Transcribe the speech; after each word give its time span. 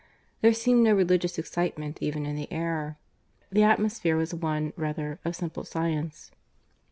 There 0.41 0.51
seemed 0.51 0.81
no 0.81 0.95
religious 0.95 1.37
excitement 1.37 1.99
even 2.01 2.25
in 2.25 2.35
the 2.35 2.51
air; 2.51 2.97
the 3.51 3.61
atmosphere 3.61 4.17
was 4.17 4.33
one, 4.33 4.73
rather, 4.75 5.19
of 5.23 5.35
simple 5.35 5.63
science. 5.63 6.31